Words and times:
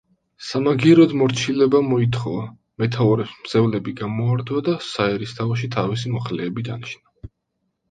სამაგიეროდ 0.43 1.11
მორჩილება 1.19 1.81
მოითხოვა, 1.89 2.47
მეთაურებს 2.85 3.37
მძევლები 3.43 3.95
გამოართვა 4.01 4.65
და 4.71 4.77
საერისთავოში 4.89 5.73
თავისი 5.79 6.17
მოხელეები 6.17 6.69
დანიშნა. 6.73 7.33